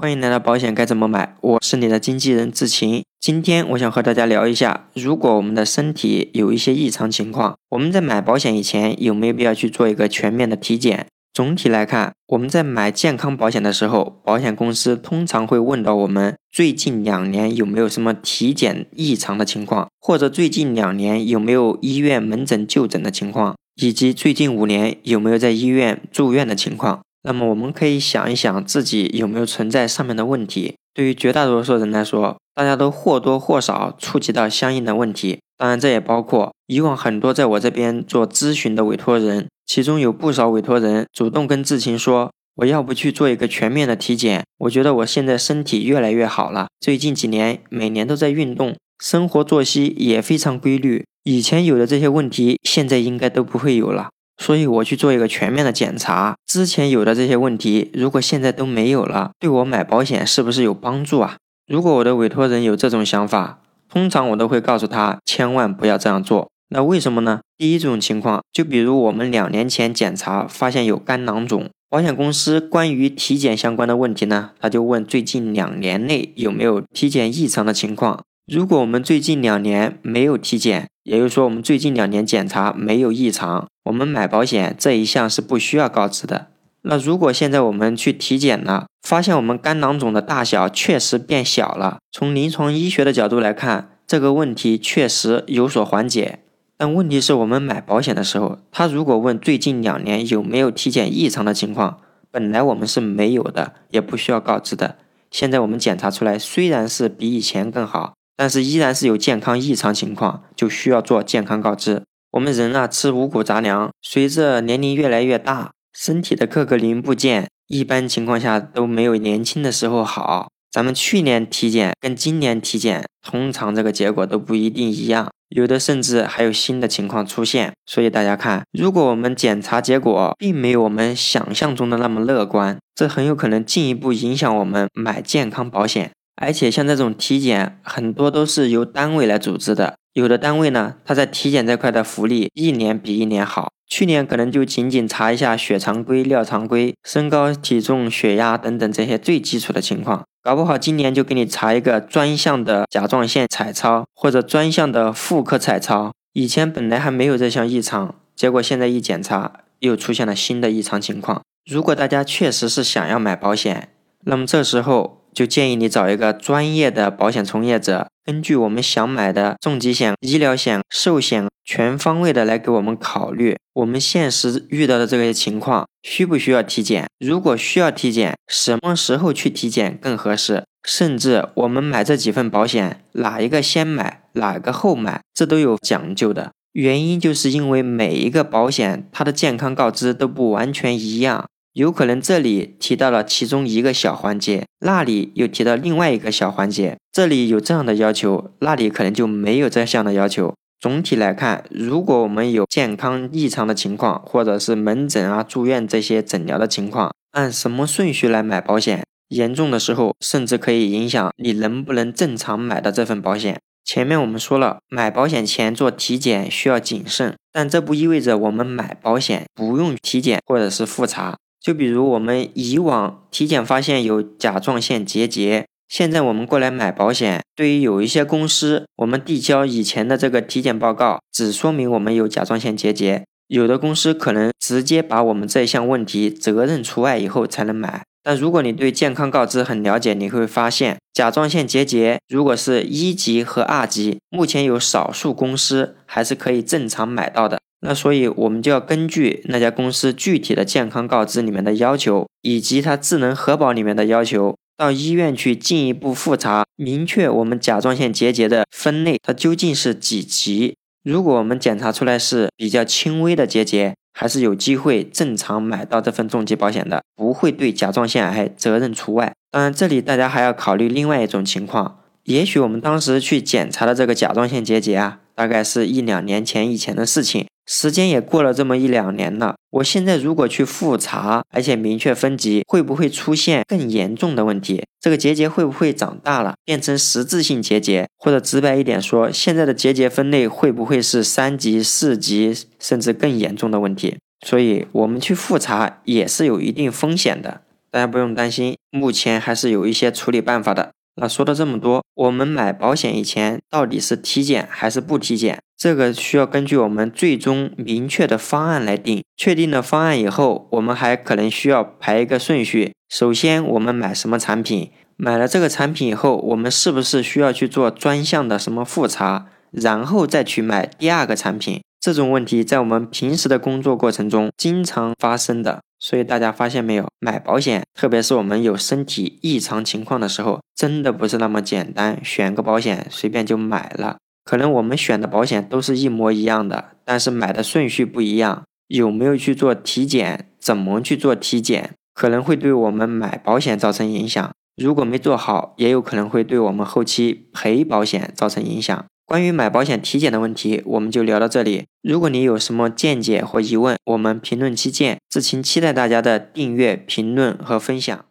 [0.00, 3.02] 欢迎来到保险该怎么买，我是你的经纪人志晴。
[3.18, 11.08] 今天我想和大家聊一下，如果我们的身体有一些异常情况，我们在买保险以前有没有必要去做一个全面的体检？
[11.34, 27.00] 总体来看，我们在买健康保险的时候，保险公司通常会问到我们最近两年有没有什么体检异常的情况，或者最近两年有没有医院门诊就诊的情况，以及最近五年有没有在医院住院的情况。
[27.28, 30.76] 那么我们可以想一想自己有没有存在上面的问题。
[30.94, 35.38] 对于绝大多数人来说，大家都或多或少触及到相应的问题。
[35.58, 44.42] 当然，这也包括以往很多在我这边做咨询的委托人，其中有不少委托人主动跟志勤说：“我要不去做一个全面的体检？
[44.60, 61.36] 我觉得我现在身体越来越好了，最近几年每年都在运动，生活作息也非常规律，以前有的这些问题现在应该都不会有了。”所以我去做一个全面的检查，之前有的这些问题，如果现在都没有了，对我买保险是不是有帮助啊？
[61.66, 66.48] 如果我的委托人有这种想法，通常我都会告诉他，千万不要这样做。
[66.70, 67.40] 那为什么呢？
[67.56, 78.22] 第一种情况，就比如我们两年前检查发现有肝囊肿，保险公司关于体检相关的问题呢，他就问最近两年内有没有体检异常的情况。
[78.46, 86.48] 如果我们最近两年没有体检，也就是说我们最近两年检查没有异常，我们买保险这一项是不需要告知的。
[86.82, 96.40] 那如果现在我们去体检了，发现我们肝囊肿的大小确实变小了，从临床医学的角度来看，这个问题确实有所缓解。
[96.76, 101.98] 但问题是我们买保险的时候，他如果问最近两年有没有体检异常的情况，
[102.30, 104.96] 本来我们是没有的，也不需要告知的。
[105.30, 108.12] 现在我们检查出来，虽然是比以前更好。
[108.40, 112.04] 但是依然是有健康异常情况，就需要做健康告知。
[112.32, 120.48] 我们人啊，吃五谷杂粮，随着年龄越来越大，身体的各个零部件一般情况下都没有年轻的时候好。
[120.70, 127.72] 咱们去年体检跟今年体检，通常这个结果都不一定一样，有的甚至还有新的情况出现。
[127.86, 136.10] 所以大家看，如果我们检查结果并没有我们想象中的那么乐观，这很有可能进一步影响我们买健康保险。
[136.36, 139.96] 而且像这种体检，很多都是由单位来组织的。
[140.18, 143.68] 有的单位呢，它在体检这块的福利一年比一年好。
[143.86, 156.12] 去年可能就仅仅查一下血常规、尿常规、身高、体重、血压等等这些最基础的情况，搞不好今年就给你查一个专项的甲状腺彩超或者专项的妇科彩超。
[156.32, 161.42] 以前本来还没有这项异常，结果现在一检查又出现了新的异常情况。
[161.64, 163.90] 如果大家确实是想要买保险，
[164.24, 165.17] 那么这时候。
[165.38, 177.06] 就建议你找一个专业的保险从业者，根据我们想买的重疾险、医疗险、寿险，全方位的来给我们考虑我们现实遇到的这个情况，需不需要体检？
[177.20, 180.64] 如果需要体检，什么时候去体检更合适？
[180.82, 186.50] 甚至我们买这几份保险，哪一个先买，哪个后买，这都有讲究的。
[186.72, 191.46] 原因就是因为每一个保险它的健康告知都不完全一样。
[191.78, 200.52] 有可能这里提到了其中一个小环节，那里又提到另外一个小环节，这里有这样的要求，那里可能就没有这项的要求。
[200.80, 213.60] 总体来看，如果我们有健康异常的情况，或者是门诊啊、住院这些诊疗的情况，按什么顺序来买保险，严重的时候甚至可以影响你能不能正常买到这份保险。
[213.84, 221.36] 前面我们说了，买保险前做体检需要谨慎，但这不意味着我们买保险不用体检或者是复查。
[221.60, 238.02] 就比如我们以往体检发现有甲状腺结节，现在我们过来买保险，对于有一些公司，我们递交以前的这个体检报告，只说明我们有甲状腺结节，有的公司可能直接把我们这项问题责任除外以后才能买。
[238.22, 247.58] 但如果你对健康告知很了解，你会发现甲状腺结节如果是一级和二级，目前有少数公司还是可以正常买到的。
[247.80, 260.74] 那所以，我们就要根据那家公司具体的健康告知里面的要求，以及它智能核保里面的要求，到医院去进一步复查，明确我们甲状腺结节的分类，它究竟是几级。
[261.04, 269.32] 如果我们检查出来是比较轻微的结节，还是有机会正常买到这份重疾保险的，不会对甲状腺癌责任除外。
[269.52, 277.46] 当然，这里大家还要考虑另外一种情况，也许我们当时去检查的这个甲状腺结节啊，大概是一两年前以前的事情。
[277.70, 284.86] 时间也过了这么一两年了，我现在如果去复查，而且明确分级，会不会出现更严重的问题？
[284.98, 288.08] 这个结节会不会长大了，变成实质性结节？
[288.16, 294.16] 或者直白一点说，现在的结节分类会不会是三级、四级，甚至更严重的问题？
[294.46, 297.60] 所以，我们去复查也是有一定风险的。
[297.90, 300.92] 大家不用担心，目前还是有一些处理办法的。
[301.16, 305.58] 那说了这么多，我们买保险以前到底是体检还是不体检？
[305.78, 309.22] 这个需要根据我们最终明确的方案来定。
[309.36, 312.92] 确定了方案以后，我们还可能需要排一个顺序。
[313.08, 314.90] 首先，我们买什么产品？
[315.16, 319.46] 买了这个产品以后，我们是不是需要去做专项的什么复查？
[319.70, 321.80] 然后再去买第二个产品？
[322.00, 325.80] 这种问题在我们平时的工作过程中经常发生的。
[326.00, 334.18] 所以大家发现没有，买保险，特别是我们有身体异常情况的时候，真的不是那么简单，选个保险随便就买了。
[334.48, 344.50] 可能我们选的保险都是一模一样的，但是买的顺序不一样，有没有去做体检，怎么去做体检，可能会对我们买保险造成影响。
[344.74, 349.04] 如果没做好，也有可能会对我们后期赔保险造成影响。
[349.26, 351.84] 关于买保险体检的问题，我们就聊到这里。
[352.02, 355.18] 如果你有什么见解或疑问，我们评论区见。
[355.28, 358.24] 志勤期待大家的订阅、评论和分享。